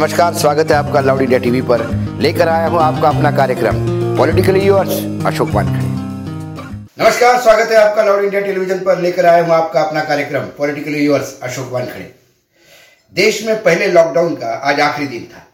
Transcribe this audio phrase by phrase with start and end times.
[0.00, 1.80] नमस्कार, स्वागत है आपका लाउड इंडिया टीवी पर।
[2.20, 3.76] लेकर आया हूँ आपका अपना कार्यक्रम,
[4.16, 4.90] पॉलिटिकली यूर्स
[5.26, 5.86] अशोक वानखड़े।
[7.04, 10.98] नमस्कार, स्वागत है आपका लाउड इंडिया टेलीविज़न पर। लेकर आया हूँ आपका अपना कार्यक्रम, पॉलिटिकली
[10.98, 12.14] यूर्स अशोक वानखड़े।
[13.14, 15.46] देश में पहले लॉकडाउन का आज आखिरी दिन था।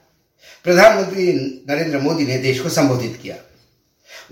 [0.65, 1.33] प्रधानमंत्री
[1.71, 3.37] नरेंद्र मोदी ने देश को संबोधित किया।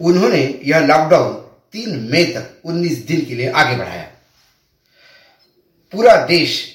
[0.01, 1.33] उन्होंने यह लॉकडाउन
[1.73, 4.07] तीन मई तक 19 दिन के लिए आगे बढ़ाया।
[5.93, 6.72] पूरा देश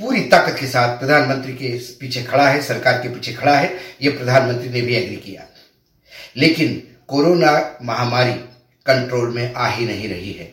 [0.00, 1.68] पूरी ताकत के साथ प्रधानमंत्री के
[2.00, 5.46] पीछे खड़ा है, सरकार के पीछे खड़ा है यह प्रधानमंत्री ने भी एग्री किया।
[6.36, 8.32] लेकिन कोरोना महामारी
[8.86, 10.52] कंट्रोल में आ ही नहीं रही है।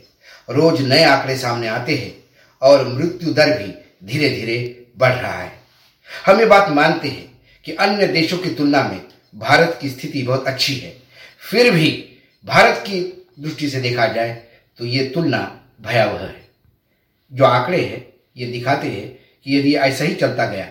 [0.49, 2.13] रोज नए आंकड़े सामने आते हैं
[2.61, 3.73] और मृत्यु दर भी
[4.07, 5.51] धीरे धीरे बढ़ रहा है।
[6.25, 9.01] हम ये बात मानते हैं कि अन्य देशों की तुलना में
[9.35, 10.95] भारत की स्थिति बहुत अच्छी है।
[11.51, 11.89] फिर भी
[12.45, 13.01] भारत की
[13.39, 14.43] दृष्टि से देखा जाए
[14.79, 16.47] तो ये तुलना भयावह है।
[17.33, 18.05] जो आंकड़े हैं,
[18.37, 20.65] ये दिखाते हैं कि यदि ऐसा ही चलता गया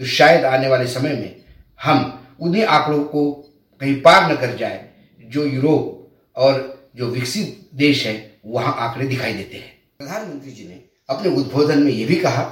[0.00, 1.36] तो शायद आने वाले समय में
[1.82, 3.32] हम उन्हीं आंकड़ों को
[3.80, 4.88] कहीं पार न कर जाए,
[5.20, 10.80] जो यूरोप और जो विकसित देश है, वहाँ आंकड़े दिखाई देते हैं। प्रधानमंत्री जी ने
[11.08, 12.42] अपने उद्बोधन में यह भी कहा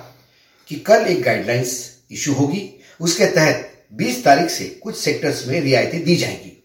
[0.69, 6.05] कि कल एक गाइडलाइंस इशू होगी, उसके तहत 20 तारीख से कुछ सेक्टर्स में रियायतें
[6.05, 6.65] दी जाएगी।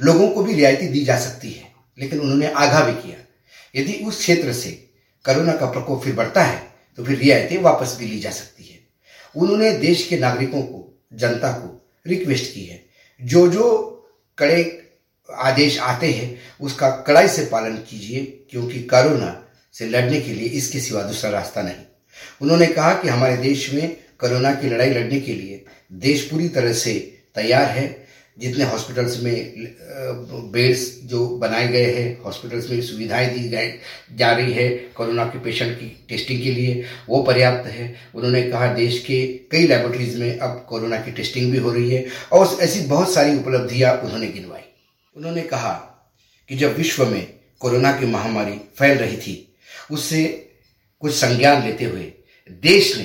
[0.00, 3.16] लोगों को भी रियायतें दी जा सकती है, लेकिन उन्होंने आगाह भी किया।
[3.80, 4.70] यदि उस क्षेत्र से
[5.24, 6.67] कोरोना का प्रकोप फिर बढ़ता है
[6.98, 8.78] तो फिर रियायतें वापस भी ली जा सकती है।
[9.36, 12.84] उन्होंने देश के नागरिकों को, जनता को रिक्वेस्ट की है।
[13.22, 13.94] जो जो
[14.38, 14.88] कड़े
[15.34, 20.80] आदेश आते हैं, उसका कड़ाई से पालन कीजिए, क्योंकि कोरोना से लड़ने के लिए इसके
[20.80, 21.84] सिवा दूसरा रास्ता नहीं।
[22.42, 26.72] उन्होंने कहा कि हमारे देश में कोरोना की लड़ाई लड़ने के लिए देश पूरी तरह
[26.72, 28.07] से तैयार है।
[28.40, 29.54] जितने हॉस्पिटल्स में
[30.52, 35.38] बेड्स जो बनाए गए हैं हॉस्पिटल्स में सुविधाएँ दी गई जा रही है कोरोना के
[35.38, 40.38] पेशेंट की टेस्टिंग के लिए, वो पर्याप्त है। उन्होंने कहा, देश के कई लेबोरेटरीज में
[40.38, 44.60] अब कोरोना की टेस्टिंग भी हो रही है और ऐसी बहुत सारी उपलब्धियाँ उन्होंने गिनवाई।
[45.16, 45.72] उन्होंने कहा
[46.48, 47.26] कि जब विश्व में
[47.60, 49.54] कोरोना की महामारी फैल रही थी,
[49.90, 50.50] उससे
[51.00, 52.12] कुछ संज्ञान लेते हुए
[52.50, 53.04] देश ने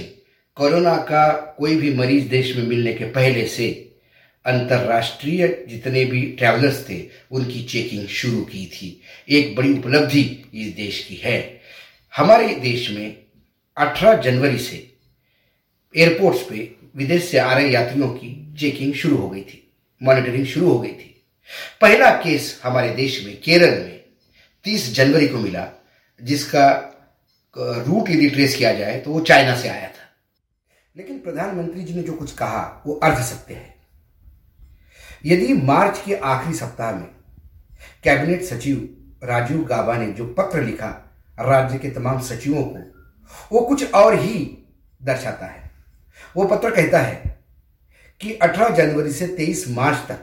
[0.55, 3.82] कोरोना का कोई भी मरीज़ देश में मिलने के पहले से
[4.45, 11.05] अंतर्राष्ट्रीय जितने भी ट्रैवलर्स थे, उनकी चेकिंग शुरू की थी। एक बड़ी उपलब्धि इस देश
[11.09, 11.61] की है।
[12.17, 13.17] हमारे देश में
[13.77, 14.93] 18 जनवरी से
[15.97, 19.71] एयरपोर्ट्स पे विदेश से आ रहे यात्रियों की चेकिंग शुरू हो गई थी
[20.03, 21.25] मॉनिटरिंग शुरू हो गई थी।
[21.81, 24.03] पहला केस हमारे देश में केरल में
[24.63, 25.67] 30 जनवरी को मिला,
[26.23, 26.89] जिसका
[27.57, 30.09] रूट यदि ट्रेस किया जाए तो वो चाइना से आया था।
[30.97, 33.72] लेकिन प्रधानमंत्री जी ने जो कुछ कहा, वो अर्ध सत्य है।
[35.25, 37.07] यदि मार्च के आखिरी सप्ताह में
[38.03, 43.07] कैबिनेट सचिव राजीव गाबा ने जो पत्र लिखा राज्य के तमाम सचिवों को,
[43.51, 44.57] वो कुछ और ही
[45.03, 45.71] दर्शाता है।
[46.35, 47.39] वो पत्र कहता है
[48.21, 50.19] कि 18 जनवरी से 23 मार्च तक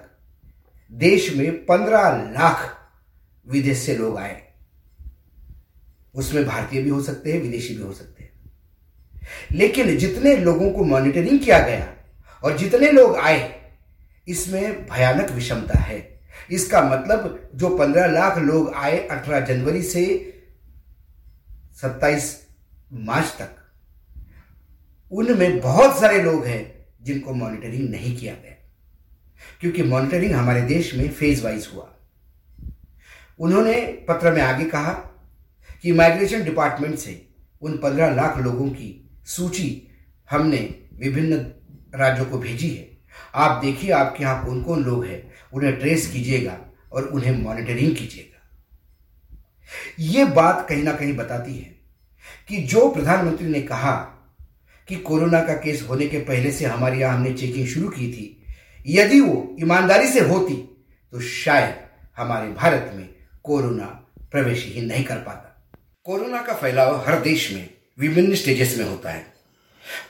[0.93, 2.79] देश में 15 लाख
[3.49, 4.43] विदेश से लोग आए।
[6.15, 8.31] उसमें भारतीय भी हो सकते हैं, विदेशी भी हो सकते हैं।
[9.53, 11.95] लेकिन जितने लोगों को मॉनिटरिंग किया गया
[12.45, 13.60] और जितने लोग आए
[14.31, 16.21] इसमें भयानक विषमता है।
[16.51, 20.35] इसका मतलब जो पंद्रह लाख लोग आए अठारह जनवरी से
[21.83, 22.47] सत्ताईस
[22.93, 23.57] मार्च तक,
[25.13, 28.51] उनमें बहुत सारे लोग हैं जिनको मॉनिटरिंग नहीं किया गया।
[29.61, 31.95] क्योंकि मॉनिटरिंग हमारे देश में फ़ेज़ वाइज हुआ।
[33.39, 34.93] उन्होंने पत्र में आगे कहा
[35.83, 37.29] कि माइग्रेशन डिपार्टमेंट से
[37.63, 39.89] उन पंद्रह लाख लोगों की सूची
[40.31, 41.53] हमने विभिन्न
[41.95, 42.90] राज्यों को भेजी है।
[43.35, 45.23] आप देखिए, आपके यहाँ कौन कौन लोग हैं।
[45.53, 46.59] उन्हें ट्रेस कीजिएगा
[46.93, 48.39] और उन्हें मॉनिटरिंग कीजिएगा।
[50.01, 51.75] ये बात कहीं ना कहीं बताती है
[52.49, 53.93] कि जो प्रधानमंत्री ने कहा
[54.89, 58.37] कि कोरोना का केस होने के पहले से हमारे यहाँ हमने चेकिंग शुरू की थी,
[58.87, 60.55] यदि वो ईमानदारी से होती
[61.13, 61.75] तो शायद
[62.17, 63.09] हमारे भारत में
[63.45, 63.87] कोरोना
[64.33, 65.47] प्रवेश ही नहीं कर पाता।
[66.07, 69.25] कोरोना का फैलाव हर देश में विभिन्न स्टेजेस में होता है।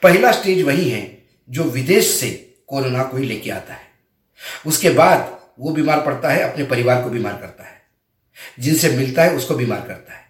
[0.02, 1.02] पहला स्टेज वही है
[1.48, 2.28] जो विदेश से
[2.70, 3.88] कोरोना को ही लेके आता है।
[4.66, 7.80] उसके बाद वो बीमार पड़ता है, अपने परिवार को बीमार करता है।
[8.60, 10.24] जिनसे मिलता है, उसको बीमार करता है।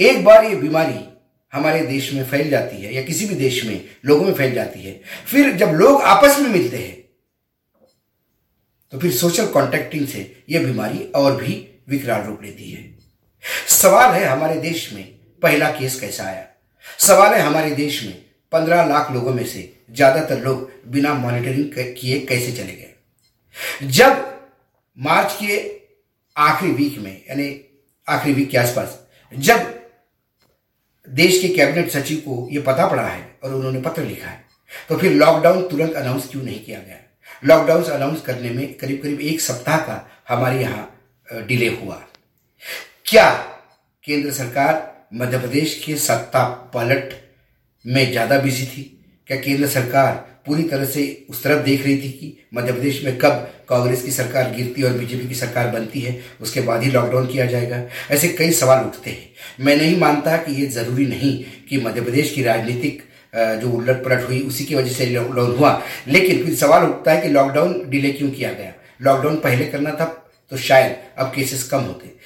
[0.00, 1.04] एक बार ये बीमारी
[1.52, 4.82] हमारे देश में फैल जाती है या किसी भी देश में, लोगों में फैल जाती
[4.82, 6.96] है, फिर जब लोग आपस में मिलते हैं
[8.92, 12.98] तो फिर सोशल कॉन्टेक्टिंग से यह बीमारी और भी विकराल रूप लेती है।
[13.68, 15.04] सवाल है हमारे देश में,
[15.42, 16.46] पहला केस कैसा आया?
[16.98, 22.18] सवाल है हमारे देश में पंद्रह लाख लोगों में से ज़्यादातर लोग बिना मॉनिटरिंग किए
[22.20, 22.94] कैसे चले गए?
[23.84, 24.24] जब
[24.98, 25.58] मार्च के
[26.36, 27.60] आखिरी वीक में, यानी
[28.08, 28.98] आखिरी वीक के आसपास,
[29.32, 29.74] जब
[31.08, 34.46] देश के कैबिनेट सचिव को यह पता पड़ा है और उन्होंने पत्र लिखा है
[34.88, 36.96] तो फिर लॉकडाउन तुरंत अनाउंस क्यों नहीं किया गया?
[37.44, 42.02] लॉकडाउन अनाउंस करने में करीब करीब एक सप्ताह का हमारे यहाँ डिले हुआ।
[43.06, 43.30] क्या
[44.04, 46.44] केंद्र सरकार मध्य प्रदेश के सत्ता
[46.74, 47.14] पलट
[47.88, 48.82] में ज़्यादा बिज़ी थी।
[49.28, 53.16] क्या केंद्र सरकार पूरी तरह से उस तरफ़ देख रही थी कि मध्य प्रदेश में
[53.18, 57.26] कब कांग्रेस की सरकार गिरती और बीजेपी की सरकार बनती है, उसके बाद ही लॉकडाउन
[57.26, 57.82] किया जाएगा?
[58.10, 61.32] ऐसे कई सवाल उठते हैं। मैं नहीं मानता कि ये ज़रूरी नहीं
[61.68, 63.02] कि मध्य प्रदेश की राजनीतिक
[63.34, 67.20] जो उलट पलट हुई उसी की वजह से लॉकडाउन हुआ। लेकिन फिर सवाल उठता है
[67.22, 68.72] कि लॉकडाउन डिले क्यों किया गया?
[69.00, 70.04] लॉकडाउन पहले करना था
[70.52, 72.16] तो शायद अब केसेस कम होते।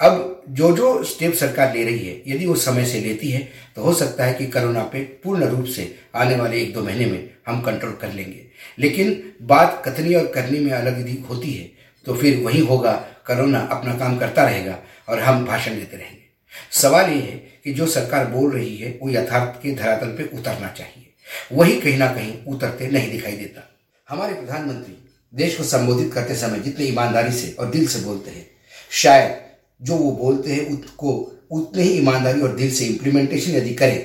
[0.00, 3.40] अब जो जो स्टेप सरकार ले रही है, यदि वो समय से लेती है
[3.76, 7.06] तो हो सकता है कि कोरोना पे पूर्ण रूप से आने वाले एक दो महीने
[7.06, 8.46] में हम कंट्रोल कर लेंगे।
[8.78, 11.70] लेकिन बात कथनी और करनी में अलग यदि होती है
[12.06, 12.92] तो फिर वही होगा,
[13.26, 16.18] कोरोना अपना काम करता रहेगा और हम भाषण देते रहेंगे।
[16.72, 20.68] सवाल ये है कि जो सरकार बोल रही है, वो यथार्थ के धरातल पे उतरना
[20.68, 21.06] चाहिए।
[21.52, 23.68] वही कहीं ना कहीं उतरते नहीं दिखाई देता।
[24.08, 24.96] हमारे प्रधानमंत्री
[25.32, 28.46] देश को संबोधित करते समय जितने ईमानदारी से और दिल से बोलते हैं,
[28.92, 29.38] शायद
[29.80, 33.98] जो वो बोलते हैं, उसको, उतने ही ईमानदारी और दिल से इम्प्लीमेंटेशन यदि करें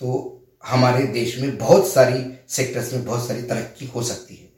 [0.00, 0.30] तो
[0.64, 4.48] हमारे देश में बहुत सारी सेक्टर्स में बहुत सारी तरक्की हो सकती है।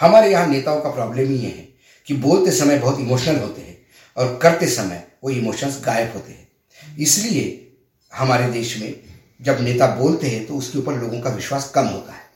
[0.00, 1.68] हमारे यहाँ नेताओं का प्रॉब्लम ही है
[2.08, 3.76] कि बोलते समय बहुत इमोशनल होते हैं
[4.16, 7.72] और करते समय वो इमोशंस गायब होते हैं। इसलिए
[8.12, 8.94] हमारे देश में
[9.40, 12.28] जब नेता बोलते हैं तो उसके ऊपर लोगों का विश्वास कम होता है।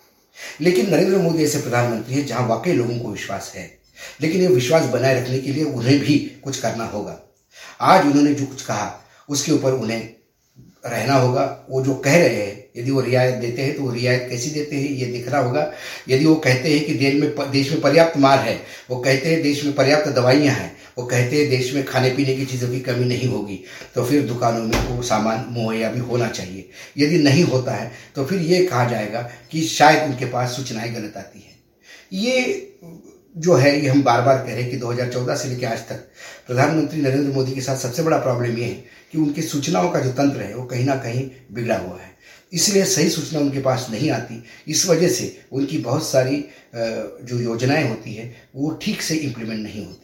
[0.60, 3.70] लेकिन नरेंद्र मोदी ऐसे प्रधानमंत्री हैं जहाँ वाकई लोगों को विश्वास है,
[4.20, 7.20] लेकिन ये विश्वास बनाए रखने के लिए उन्हें भी कुछ करना होगा।
[7.82, 10.10] आज उन्होंने जो कुछ कहा, उसके ऊपर उन्हें
[10.86, 14.26] रहना होगा। वो जो कह रहे हैं, यदि वो रियायत देते हैं तो वो रियायत
[14.30, 15.70] कैसी देते हैं, ये देखना होगा।
[16.08, 18.60] यदि वो कहते हैं कि देश में देश में पर्याप्त मार है,
[18.90, 22.34] वो कहते हैं देश में पर्याप्त दवाइयाँ हैं, वो कहते हैं देश में खाने पीने
[22.36, 23.60] की चीज़ों की कमी नहीं होगी
[23.94, 26.68] तो फिर दुकानों में वो सामान, मुहैया भी होना चाहिए।
[26.98, 31.16] यदि नहीं होता है तो फिर ये कहा जाएगा कि शायद उनके पास सूचनाएँ गलत
[31.16, 31.58] आती हैं।
[32.14, 32.42] ये
[33.34, 36.08] जो है, ये हम बार बार कह रहे हैं कि 2014 से लेकर आज तक
[36.46, 40.10] प्रधानमंत्री नरेंद्र मोदी के साथ सबसे बड़ा प्रॉब्लम ये है कि उनकी सूचनाओं का जो
[40.12, 42.12] तंत्र है, वो कहीं ना कहीं बिगड़ा हुआ है।
[42.52, 46.44] इसलिए सही सूचना उनके पास नहीं आती। इस वजह से उनकी बहुत सारी
[46.74, 50.00] जो योजनाएँ होती है, वो ठीक से इम्प्लीमेंट नहीं होती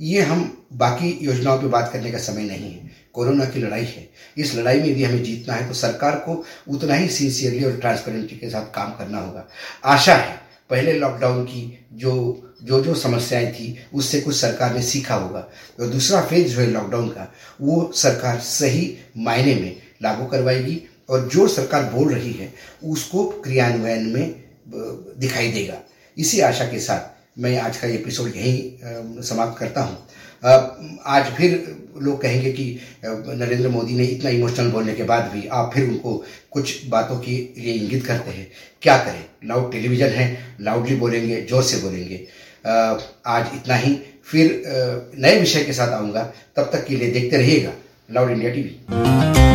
[0.00, 4.08] ये हम बाकी योजनाओं पर बात करने का समय नहीं है। कोरोना की लड़ाई है।
[4.36, 8.36] इस लड़ाई में यदि हमें जीतना है तो सरकार को उतना ही सिंसियरली और ट्रांसपेरेंटी
[8.36, 9.46] के साथ काम करना होगा।
[9.84, 10.36] आशा है,
[10.70, 12.12] पहले लॉकडाउन की जो
[12.60, 15.40] जो जो समस्याएँ थी, उससे कुछ सरकार ने सीखा होगा।
[15.78, 21.28] तो दूसरा फ़ेज़ जो है लॉकडाउन का, वो सरकार सही मायने में लागू करवाएगी और
[21.28, 22.52] जो सरकार बोल रही है,
[22.84, 24.34] उसको क्रियान्वयन में
[25.20, 25.78] दिखाई देगा।
[26.16, 29.96] इसी आशा के साथ मैं आज का एपिसोड यहीं समाप्त करता हूँ।
[31.06, 32.64] आज फिर लोग कहेंगे कि
[33.04, 36.16] नरेंद्र मोदी ने इतना इमोशनल बोलने के बाद भी आप फिर उनको
[36.52, 38.46] कुछ बातों के लिए इंगित करते हैं।
[38.82, 39.24] क्या करें?
[39.44, 42.26] लाउड टेलीविज़न है लाउडली बोलेंगे, ज़ोर से बोलेंगे।
[42.66, 43.94] आज इतना ही।
[44.24, 44.62] फिर
[45.18, 46.22] नए विषय के साथ आऊँगा।
[46.56, 47.72] तब तक के लिए देखते रहिएगा।
[48.10, 49.47] Loud India TV.